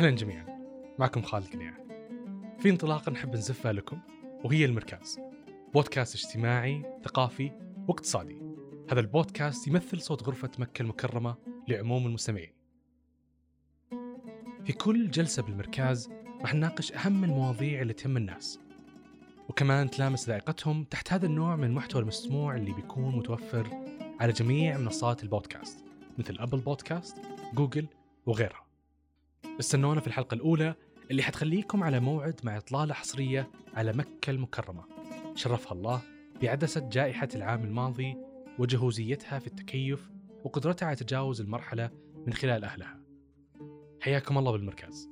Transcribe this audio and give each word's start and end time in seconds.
أهلا 0.00 0.10
جميعا. 0.10 0.46
معكم 0.98 1.22
خالد 1.22 1.46
قنيع 1.46 1.74
في 2.58 2.70
انطلاقة 2.70 3.12
نحب 3.12 3.36
نزفها 3.36 3.72
لكم 3.72 4.00
وهي 4.44 4.64
المركز. 4.64 5.18
بودكاست 5.74 6.14
اجتماعي 6.14 6.82
ثقافي 7.04 7.50
واقتصادي. 7.88 8.42
هذا 8.90 9.00
البودكاست 9.00 9.68
يمثل 9.68 10.00
صوت 10.00 10.22
غرفة 10.22 10.50
مكة 10.58 10.82
المكرمة 10.82 11.36
لعموم 11.68 12.06
المستمعين. 12.06 12.52
في 14.64 14.72
كل 14.72 15.10
جلسة 15.10 15.42
بالمركز 15.42 16.10
راح 16.40 16.54
نناقش 16.54 16.92
أهم 16.92 17.24
المواضيع 17.24 17.82
اللي 17.82 17.92
تهم 17.92 18.16
الناس. 18.16 18.60
وكمان 19.48 19.90
تلامس 19.90 20.28
ذائقتهم 20.28 20.84
تحت 20.84 21.12
هذا 21.12 21.26
النوع 21.26 21.56
من 21.56 21.64
المحتوى 21.64 22.02
المسموع 22.02 22.56
اللي 22.56 22.72
بيكون 22.72 23.16
متوفر 23.16 23.66
على 24.20 24.32
جميع 24.32 24.78
منصات 24.78 25.22
البودكاست 25.22 25.84
مثل 26.18 26.36
أبل 26.38 26.58
بودكاست، 26.58 27.16
جوجل 27.54 27.86
وغيرها. 28.26 28.69
استنونا 29.60 30.00
في 30.00 30.06
الحلقة 30.06 30.34
الأولى 30.34 30.74
اللي 31.10 31.22
حتخليكم 31.22 31.82
على 31.82 32.00
موعد 32.00 32.40
مع 32.44 32.56
إطلالة 32.56 32.94
حصرية 32.94 33.50
على 33.74 33.92
مكة 33.92 34.30
المكرمة. 34.30 34.84
شرفها 35.34 35.72
الله 35.72 36.02
بعدسة 36.42 36.88
جائحة 36.88 37.28
العام 37.34 37.64
الماضي 37.64 38.16
وجهوزيتها 38.58 39.38
في 39.38 39.46
التكيف 39.46 40.10
وقدرتها 40.44 40.86
على 40.86 40.96
تجاوز 40.96 41.40
المرحلة 41.40 41.90
من 42.26 42.32
خلال 42.32 42.64
أهلها. 42.64 43.00
حياكم 44.00 44.38
الله 44.38 44.52
بالمركز. 44.52 45.10